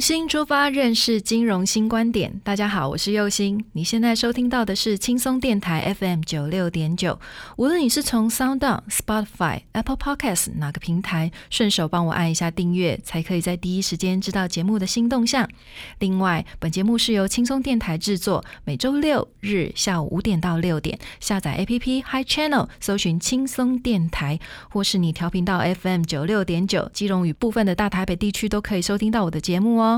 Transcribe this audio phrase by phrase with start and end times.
[0.00, 2.40] 新出发，认识金融新观点。
[2.42, 3.62] 大家好，我是佑星。
[3.72, 7.20] 你现在收听到的是轻松电台 FM 九六点九。
[7.56, 15.46] 无论你是从 Sound、Spotify、Apple Podcast 哪个平台，顺手帮我按一下订阅，才可以在第一时间知道节目的新动向。
[15.98, 29.80] 另外，本节目是由轻松电台制作，每周六日下午五点到六点，下载 APP Hi Channel，搜寻轻松电台，或是你调频到 FM 九六点九，基隆与部分的大台北地区都可以收听到我的节目。
[29.80, 29.89] 哦，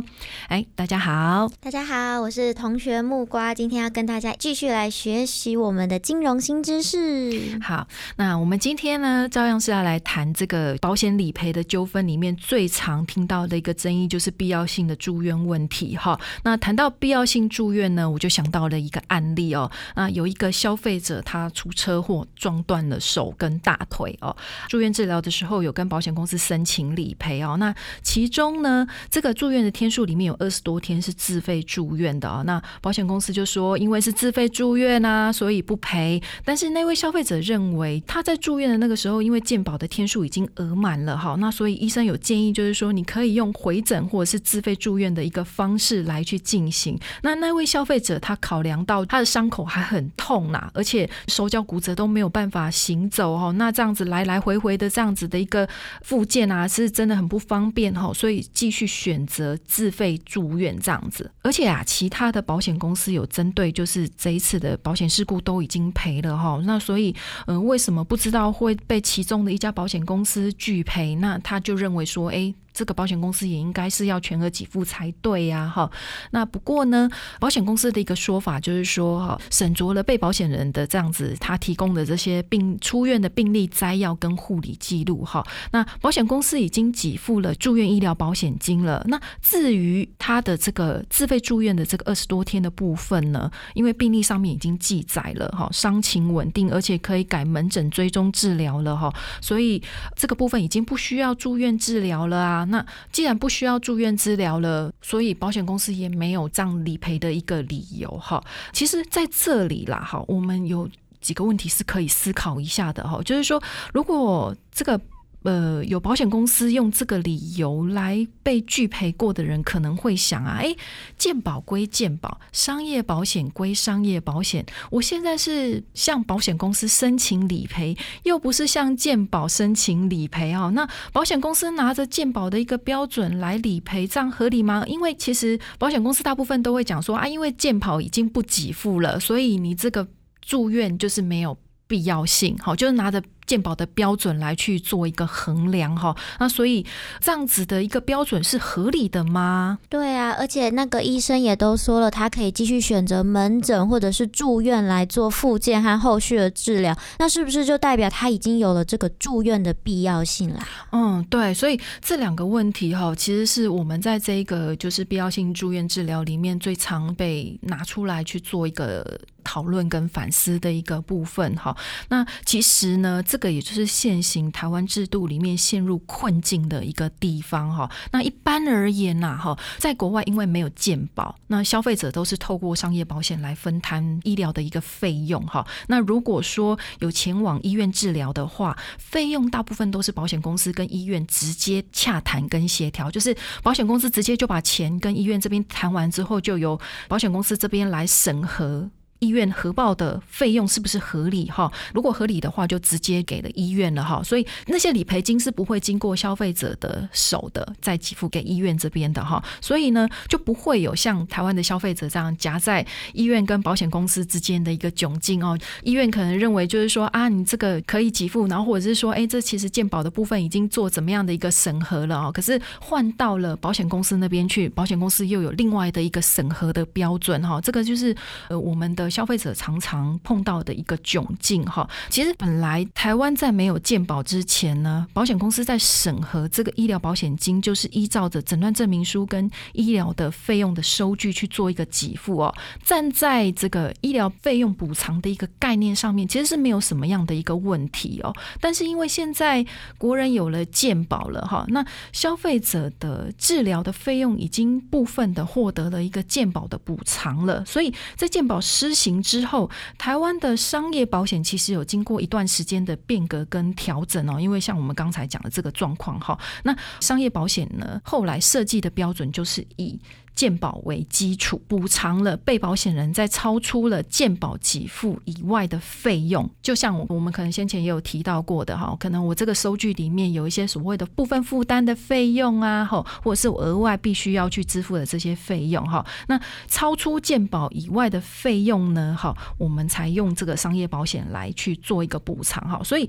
[0.49, 7.59] 哎，大家好，大家好，我是同学木瓜，今天要跟大家继续来学习我们的金融新知识。
[7.61, 15.97] 好，那我们今天呢，照样是要来谈这个保险理赔的纠纷里面最常听到的一个争议，就是必要性的住院问题。
[15.97, 24.37] 哈，那谈到必要性住院呢，我就想到了一个案例哦，那有一个消费者他出车祸撞断了手跟大腿哦，
[24.69, 36.23] 住院治疗的时候有跟保险公司申请理赔哦，那其中呢，这个住院的天数里面有二十多天是自费住院的啊，那保险公司就说因为是自费住院啊，所以不赔。
[36.45, 46.97] 但是那位消费者认为他在住院的那个时候，因为健保的天数已经额满了哈，那所以医生有建议就是说你可以用回诊或者是自费住院的一个方式来去进行。
[47.23, 55.69] 那那位消费者他考量到他的伤口还很痛呐，而且手脚骨折都没有办法行走哈，那这样子来来回回的这样子的一个
[56.03, 59.59] 复健啊，是真的很不方便哈，所以继续选择。
[59.73, 66.61] 自费住院这样子，而且啊，其他的保险公司有针对，就是这一次的保险事故都已经赔了哈。
[66.67, 67.17] 那所以，
[67.47, 71.15] 嗯，为什么不知道会被其中的一家保险公司拒赔？
[71.15, 72.55] 那他就认为说，哎。
[72.73, 75.91] 这个保险公司也应该是要全额给付才对呀，哈。
[76.31, 85.47] 那不过呢，保险公司的一个说法就是说，哈，审酌了被保险人的这样子他提供的这些病出院的病历摘要跟护理记录，哈。
[85.71, 89.05] 那保险公司已经给付了住院医疗保险金了。
[89.09, 99.83] 那至于他的这个自费住院的这个二十多天的部分呢，因为病历上面已经记载了，哈，伤情稳定，而且可以改门诊追踪治疗了，哈，所以
[100.17, 102.62] 这个部分已经不需要住院治疗了啊。
[102.65, 108.43] 那既然不需要住院治疗了，所以保险公司也没有这样理赔的一个理由哈。
[108.73, 110.89] 其实在这里啦，哈，我们有
[111.21, 113.63] 几个问题是可以思考一下的哈，就是说，
[113.93, 115.01] 如果这个。
[115.45, 120.75] 呃，有保险公司用这个理由来被拒赔过的人，可能会想啊，哎，
[121.19, 130.71] 健保归健保，商业保险归商业保险，我现在是向保险公司申请理赔，又不是向健保申请理赔啊。
[130.71, 134.85] 那保险公司拿着健保的一个标准来理赔，这样合理吗？
[134.87, 140.07] 因为其实保险公司大部分都会讲说啊，因为健保已经不给付了，所以你这个
[140.41, 143.21] 住院就是没有必要性，好，就是拿着。
[143.47, 146.87] 健保的标准来去做一个衡量哈，那所以
[147.21, 149.79] 这样子的一个标准是合理的吗？
[149.89, 160.67] 对啊，而且那个医生也都说了，他可以继续选择门诊或者是住院来做复健和后续的治疗，那是不是就代表他已经有了这个住院的必要性啦？
[160.93, 169.05] 嗯，对，所以这两个问题哈，其实是我们在这一个就是必要性住院治疗里面最常被拿出来去做一个
[169.43, 171.77] 讨论跟反思的一个部分哈。
[172.09, 173.21] 那其实呢？
[173.33, 177.91] 这个也就是现行台湾制度里面陷入困境的一个地方哈。
[178.11, 185.67] 那一般而言呐哈，在国外因为没有健保，那消费者都是透过商业保险来分摊医疗的一个费用哈。
[185.87, 196.79] 那如果说有前往医院治疗的话，费用大部分都是保险公司跟医院直接洽谈跟协调，就是保险公司直接就把钱跟医院这边谈完之后，就由
[197.09, 198.91] 保险公司这边来审核。
[199.23, 201.71] 医院核报的费用是不是合理哈？
[201.95, 204.21] 如果合理的话，就直接给了医院了哈。
[204.25, 209.41] 所以那些理赔金是不会经过消费者的手的，再给付给医院这边的哈。
[209.61, 215.57] 所以呢，就不会有像台湾的消费者这样夹在医院跟保险公司之间的一个窘境哦。
[215.85, 222.33] 医院可能认为就是说啊，你这个可以给付，然后或者是说，哎，这其实健保的部分已经做怎么样的一个审核了哦。
[222.35, 227.61] 可是换到了保险公司那边去，保险公司又有另外的一个审核的标准哈。
[227.61, 228.13] 这个就是
[228.49, 231.89] 呃我们的消费者常常碰到的一个窘境哈。
[232.09, 242.55] 其实本来台湾在没有健保之前呢，保险公司在审核这个医疗保险金，就是依照着诊断证明书跟医疗的费用的收据去做一个给付哦。
[242.83, 248.35] 站在这个医疗费用补偿的一个概念上面，其实是没有什么样的一个问题哦。
[248.61, 249.65] 但是因为现在
[249.99, 259.69] 国人有了健保了哈，那消费者的治疗的费用已经部分的获得了一个健保的补偿了，所以在健保施行之后，
[259.99, 264.41] 台湾的商业保险其实有经过一段时间的变革跟调整哦。
[264.41, 270.01] 因为像我们刚才讲的这个状况哈，那商业保险呢后来设计的标准就是以。
[270.35, 276.49] 健保为基础，补偿了被保险人在超出了健保给付以外的费用。
[276.63, 286.05] 就像我我们可能先前也有提到过的哈，可能我这个收据里面有一些所谓的部分负担的费用啊，哈，或者是额外必须要去支付的这些费用哈。
[286.29, 292.83] 那超出健保以外的费用呢，哈，我们才用这个商业保险来去做一个补偿哈。
[292.83, 293.09] 所以，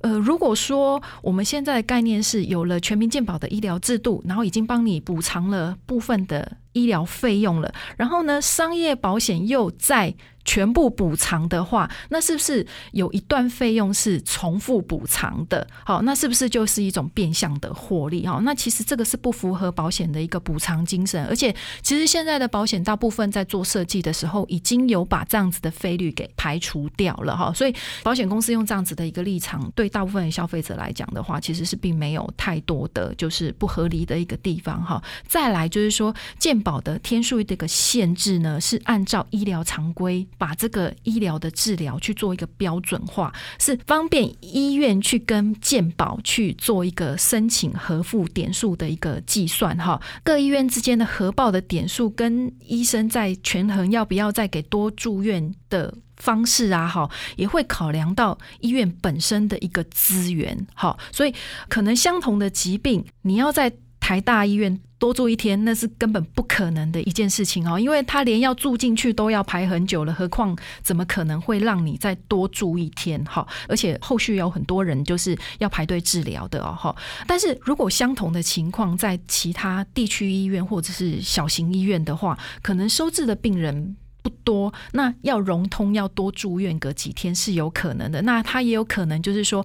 [0.00, 6.56] 呃，如果说我们现在的概念是有了全民健保的医疗制度，然后已经帮你补偿了部分的。
[6.74, 10.14] 医疗费用了，然后呢，商业保险又在。
[10.44, 15.66] 全部补偿的话，那是不是有一段费用是重复补偿的？
[15.84, 18.26] 好，那是不是就是一种变相的获利？
[18.26, 21.24] 哈，那其实这个是不符合保险的一个补偿精神。
[21.26, 27.36] 而且，其实现在的保险大部分在做设计的时候，已经有把这样子的费率给排除掉了。
[27.36, 34.84] 哈，所以保险公司用这样子的一个立场，对大部分的消费者来讲的话，其实是并没有太多的就是不合理的一个地方。
[34.84, 40.26] 哈，再来就是说，健保的天数这个限制呢，是按照医疗常规。
[40.44, 49.98] 把这个医疗的治疗去做一个标准化，是方便医院去跟健保去做一个申请核付点数的一个计算哈。
[50.22, 60.94] 各医院之间的核报的点数跟医生在权衡要不要再给多住院的方式啊，哈，也会考量到医院本身的一个资源哈。
[61.10, 61.34] 所以
[61.70, 64.78] 可能相同的疾病，你要在台大医院。
[65.04, 73.22] 多住一天那是根本不可能的一件事情哦，因为他连要住进去都要排很久了，何况怎么可能会让你再多住一天？
[73.26, 76.96] 哈，而且后续有很多人就是要排队治疗的哦，哈。
[77.26, 83.94] 但是如果相同的情况在其他地区医院或者是小型医院的话，可能收治的病人。
[84.24, 88.22] 不多，那要融通要多住院隔几天是有可能的。
[88.22, 89.62] 那他也有可能就是说，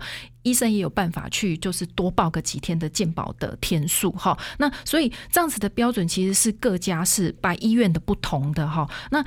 [0.50, 4.38] 医生也有办法去就是多报个几天的健保的天数哈。
[4.58, 8.90] 那所以这样子的标准其实是各家是把医院的不同的哈。
[9.12, 9.24] 那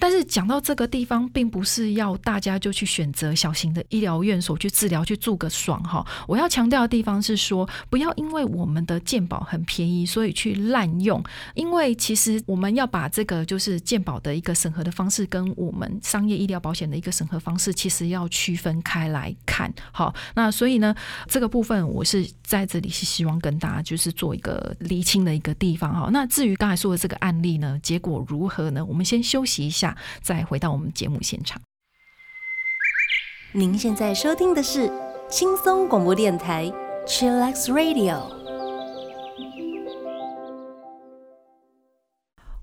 [0.00, 6.04] 但是讲到这个地方，并不是要大家就去选择小型的医疗院所去治疗去住个爽哈。
[6.26, 11.22] 我要强调的地方是说，不要因为我们的健保很便宜，所以去滥用。
[11.54, 19.70] 因为其实我们要把这个就是健保的一个审核的方式，跟我们商业医疗保险的一个审核方式，其实要区分开来看。
[19.92, 20.94] 好，那所以呢，
[21.28, 26.08] 这个部分我是在这里是希望跟大家就是做一个厘清的一个地方哈。
[26.10, 28.82] 那至于刚才说的这个案例呢，结果如何呢？
[28.82, 29.89] 我们先休息一下。
[30.22, 31.60] 再回到我们节目现场。
[33.52, 34.90] 您现在收听的是
[35.28, 36.70] 轻松广播电台
[37.06, 38.39] ，Chillax Radio。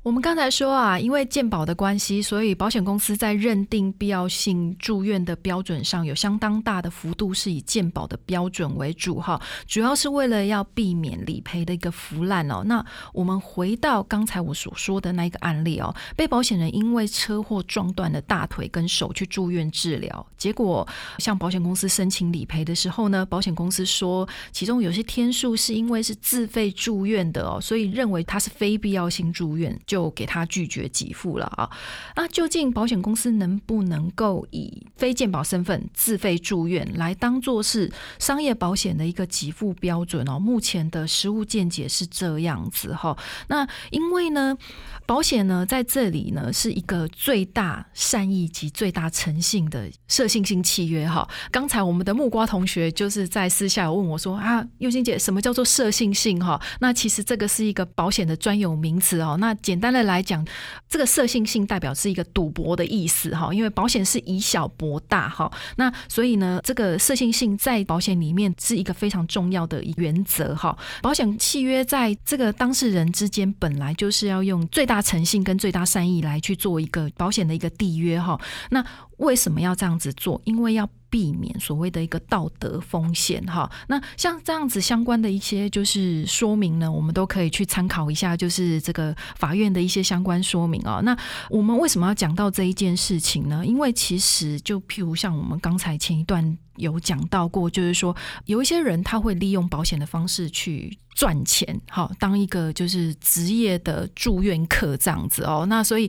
[0.04, 12.63] 我们刚才说啊，因为健保的关系，所以保险公司在认定必要性住院的标准上有相当大的幅度是以健保的标准为主哈，主要是为了要避免理赔的一个腐烂哦。
[12.66, 20.88] 那我们回到刚才我所说的那一个案例哦，被保险人因为车祸撞断了大腿跟手去住院治疗，结果
[21.18, 30.08] 向保险公司申请理赔的时候呢，保险公司说其中有些天数是因为是自费住院的哦，所以认为它是非必要性住院就。
[30.17, 31.70] 给他拒绝给付了啊！
[32.15, 40.39] 那究竟保险公司能不能够以非健保身份自费住院来当做是商业保险的一个给付标准哦？
[40.39, 43.15] 目前的实务见解是这样子哈。
[43.48, 44.58] 那因为呢，
[45.06, 51.29] 保险呢在这里呢是一个最大善意及最大诚信的设信性契约哈。
[51.51, 56.60] 刚才我们的木瓜同学就是在私下问我说啊，佑心姐，什么叫做设信性哈？
[56.79, 59.38] 那其实这个是一个保险的专有名词哦。
[59.39, 59.88] 那简简。
[59.88, 60.46] 单的来讲，
[60.89, 70.77] 这个色性性代表是一个赌博的意思哈，因为保险是以小博大哈，那所以呢，这个色性性在保险里面是一个非常重要的原则哈。
[71.01, 78.39] 保险契约在这个当事人之间本来就是要用最大诚信跟最大善意来去做一个保险的一个缔约哈。
[78.72, 78.84] 那
[79.17, 80.41] 为什么要这样子做？
[80.43, 83.70] 因为要避免所谓的一个道德风险哈。
[83.88, 91.02] 那像这样子相关的一些就是说明呢，我们都可以去参考一下，就是这个法院的一些相关说明哦。
[91.04, 91.18] 那
[91.50, 93.66] 我们为什么要讲到这一件事情呢？
[93.66, 98.15] 因为其实就譬如像我们刚才前一段有讲到过，就是说
[98.46, 100.98] 有一些人他会利用保险的方式去。
[101.17, 106.07] 赚钱，好当一个就是职业的住院客这样子哦，那所以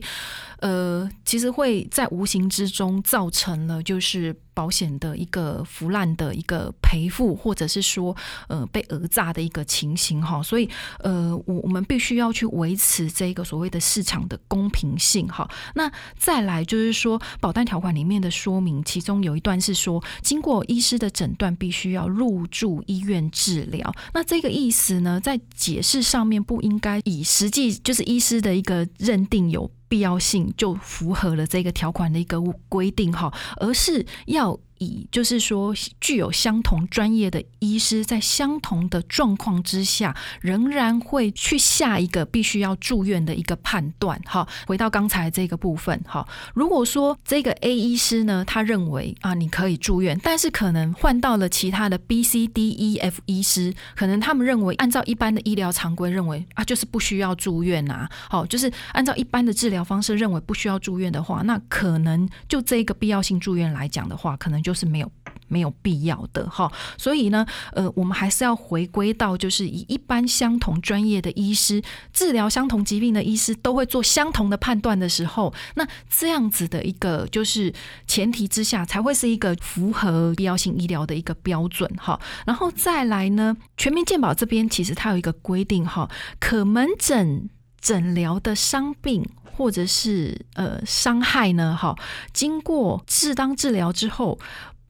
[0.59, 8.15] 呃，其实会在无形之中造成了就是保险的一个腐烂的一个赔付，或者是说
[8.49, 15.49] 呃被讹诈的一个情形哈，所以呃我我们必须要去维持这个所谓的市场的公平性哈。
[15.73, 23.91] 那再来就是说保单条款里面的说明，其中有一段是说，经过医师的诊断，必须要入住医院治疗。
[24.13, 24.99] 那这个意思。
[24.99, 34.59] 呢，在解释上面不应该以实际就是医师的一个认定有必要性就符合了这个条款的一个规定哈，而是要。
[34.79, 44.19] 以就是说，具有相同专业的医师，在相同的状况之下，仍然会去下一个必须要住院的一个判断。
[44.25, 58.09] 哈，回到刚才这个部分，哈，如果说这个 A 医师呢，他认为啊，你可以住院，但是可能换到了其他的 B、C、D、E、F 医师，可能他们认为按照一般的医疗常规，认为啊，就是不需要住院啊。
[58.29, 64.68] 好，就是按照一般的治疗方式，认为不需要住院的话，那可能就这个必要性住院来讲的话，可能就。
[64.69, 65.11] 就是没有
[65.47, 71.81] 没有必要的哈，所以呢，呃，我们还是要回归到，就是以一般相同专业的医师
[72.13, 77.73] 治疗相同疾病的医师都会做相同的判断的时候，那这样子的一个就是
[78.05, 82.19] 前提之下，才会是一个符合必要性医疗的一个标准哈。
[82.45, 86.07] 然后再来呢，全民健保这边其实它有一个规定哈，
[86.39, 87.49] 可门诊
[87.79, 89.27] 诊疗的伤病。
[89.59, 91.75] 或者是呃伤害呢？
[91.77, 91.93] 哈，
[92.31, 94.39] 经过适当治疗之后。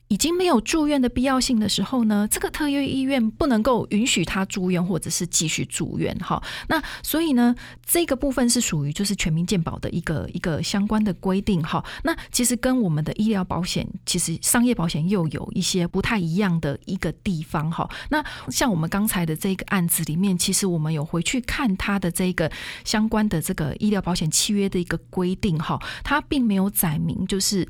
[0.09, 6.41] 已经没有住院的必要性的时候呢，这个特约医院不能够允许他住院或者是继续住院哈。
[6.67, 11.85] 那所以呢，这个部分是属于就是全民健保的一个一个相关的规定哈。
[12.03, 17.87] 那其实跟我们的医疗保险，其实商业保险又有一些不太一样的一个地方哈。
[18.09, 22.51] 那像我们刚才的这个案子里面，其实我们有回去看他的这个
[22.83, 27.67] 相关的这个医疗保险契约的一个规定哈，它并没有载明就是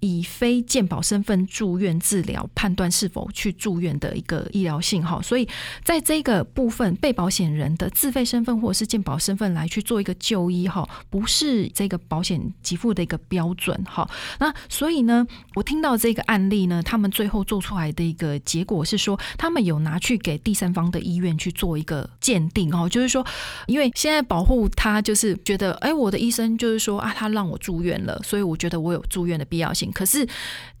[0.00, 1.73] 以非健保身份住。
[1.74, 5.48] 住院治疗判断是否去住院的一个医疗信号，所以
[5.82, 14.08] 在这个部分，被保险人的自费身份或者是健保身份来去做一个就医哈，不是这个保险给付的一个标准哈。
[14.38, 15.26] 那所以呢，
[15.56, 23.26] 我听到这个案例呢，他们最后做出来的一个结果是说，他们有拿去给第三方的医院去做一个鉴定哦，就是说，
[23.66, 30.24] 因为现在保护他就是觉得，哎，我的医生就是说啊，他让我住院了，所以我觉得我有住院的必要性，可是。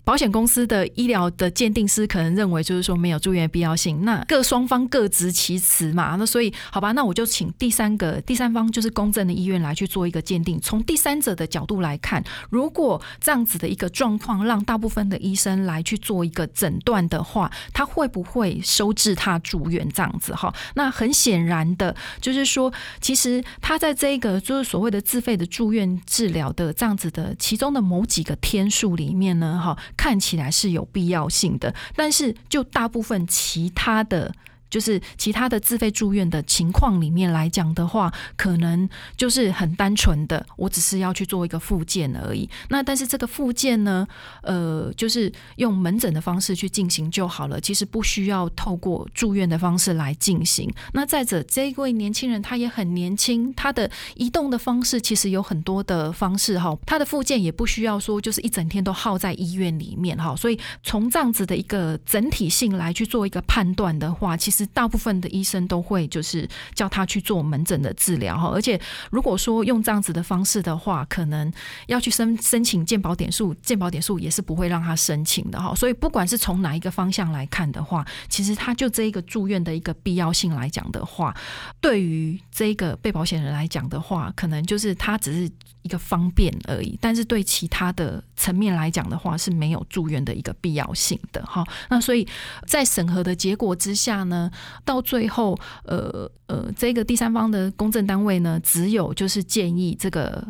[0.04, 4.04] 保险公司的医疗的鉴定师可能认为，就是说没有住院必要性。
[4.04, 6.14] 那各双方各执其词嘛。
[6.16, 10.60] 那所以，好吧，那我就请第三个第三方，就是公正的医院来去做一个鉴定。
[10.60, 20.34] 从第三者的角度来看，如果这样子的一个状况，让大部分的医生来去做一个诊断的话，他会不会收治他住院这样子？
[20.34, 22.70] 哈，那很显然的，就是说，
[23.00, 29.74] 其实他在这个就是所谓的自费的住院治疗的这样子的其中的某几个天数里面呢，哈。
[29.96, 34.34] 看起来是有必要性的，但是就大部分其他的。
[34.74, 42.50] 就是其他的自费住院的情况里面来讲的话，可能就是很单纯的，我只是要去做一个复健而已。
[42.70, 44.04] 那但是这个复健呢，
[44.42, 50.68] 呃，就是用门诊的方式去进行就好了，其实不需要透过住院的方式来进行。
[50.92, 60.34] 那再者，这一位年轻人他也很年轻，他的移动的方式其实有很多的方式哈，他的复健也不需要说就是一整天都耗在医院里面哈。
[60.34, 64.63] 所以从这样子的一个整体性来去做一个判断的话，其实。
[64.66, 68.80] 大部分的医生都会就是叫他去做门诊的治疗哈，而且
[69.10, 71.52] 如果说用这样子的方式的话，可能
[71.86, 75.74] 要去申申请健保点数，健保点数也是不会让他申请的哈。
[75.74, 81.34] 所以不管是从哪一个方向来看的话，其实他就这一个住院的一个必要性来讲的话，
[81.80, 85.50] 对于这个被保险人来讲的话，可能就是他只是
[85.84, 91.62] 一个方便而已，但是对其他的层面来讲的话是没有住院的一个必要性的哈。
[91.90, 92.26] 那所以
[92.66, 94.50] 在审核的结果之下呢，
[94.82, 100.42] 到最后，呃呃，这个第三方的公证单位呢，只有就是建议这个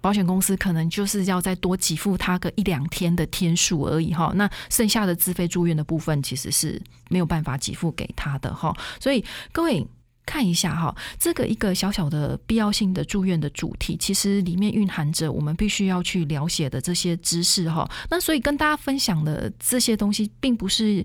[0.00, 4.32] 保险公司可能就是要再多给付他个一两天的天数而已哈。
[4.34, 8.76] 那剩下的自费住院的部分其实是没有办法给付给他的哈。
[8.98, 9.86] 所以各位。
[10.26, 17.90] 看一下哈，这个一个小小的必要性的住院的主题，其实里面蕴含着我们必须要去了解的这些知识哈。
[18.08, 21.04] 那所以跟大家分享的这些东西，并不是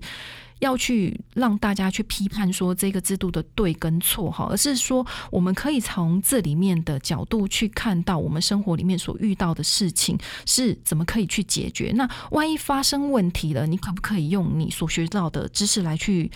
[0.60, 11.90] 要去让大家去批判说这个制度的对跟错哈，而是说我们可以从这里面的角度去看到我们生活里面所遇到的事情是怎么可以去解决。
[11.96, 16.30] 那万一发生问题了，你可不可以用你所学到的知识来去？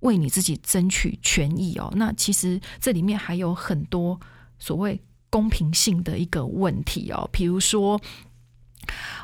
[0.00, 4.18] 为你自己争取权益哦，那其实这里面还有很多
[4.58, 8.00] 所谓公平性的一个问题哦，比如说。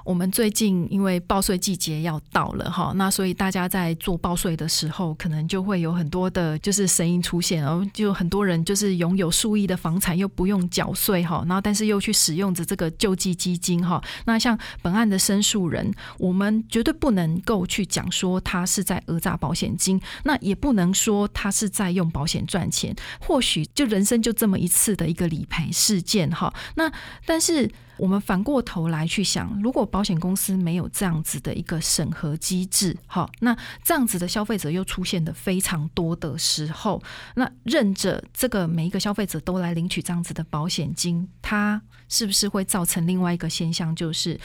[0.04, 14.00] 我们最近因为报税季节要到了哈，那所以大家在做报税的时候，可能就会有很多的，就是声音出现，然后就很多人就是拥有数亿的房产又不用缴税哈，然后但是又去使用着这个救济基金哈。
[14.26, 22.94] 那像本案的申诉人，我们绝对不能够去讲说他是在讹诈保险金，那也不能说他是在用保险赚钱。
[23.18, 26.92] 或许就人生就这么一次的一个理赔事件哈，那
[27.24, 27.68] 但是。
[27.98, 37.02] 我们反过头来去想，如果保险公司没有这样子的一个审核机制，好，那这样子的消费者又出现的非常多的时候，
[37.34, 44.38] 那任着这个每一个消费者都来领取这样子的保险金，它是不是会造成另外一个现象，就是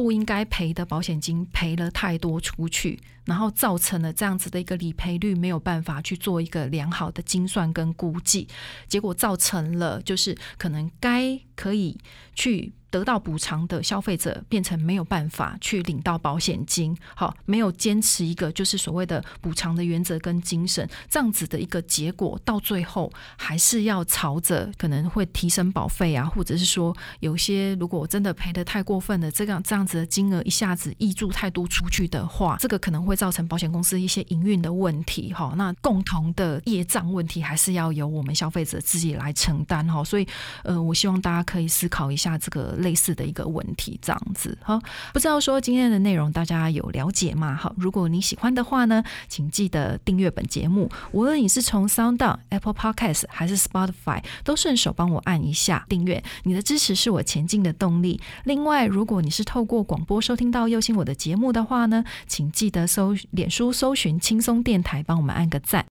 [0.00, 2.98] 不应该赔的保险金赔了太多出去？
[3.26, 8.48] 然后造成了这样子的一个理赔率没有办法去做一个良好的精算跟估计，
[8.88, 11.98] 结果造成了就是可能该可以
[12.34, 33.20] 去得到补偿的消费者变成没有办法去领到保险金，好，没有坚持一个就是所谓的补偿的原则跟精神，这样子的一个结果，到最后还是要朝着可能会提升保费啊，或者是说有些如果真的赔的太过分了，这样这样子的金额一下子溢注太多出去的话，这个可能会。
[33.20, 40.26] 造成保险公司一些营运的问题，哈，那共同的业障问题还是要由我们消费者自己来承担，哈，所以，
[40.64, 44.80] 呃，我希望大家可以思考一下这个类似的一个问题，这样子，哈，
[45.12, 47.54] 不知道说今天的内容大家有了解吗？
[47.54, 58.20] 好，如果你喜欢的话呢，请记得订阅本节目，无论你是从 Sound、Apple Podcast 还是 Spotify，都顺手帮我按一下订阅，你的支持是我前进的动力。
[58.44, 63.16] 另外，如果你是透过广播收听到右心我的节目的话呢，请记得搜。
[63.32, 65.78] 脸书搜寻轻松电台，帮我们按个赞。